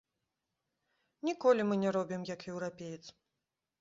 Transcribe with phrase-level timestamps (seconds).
[1.29, 3.03] Ніколі мы не робім, як еўрапеец.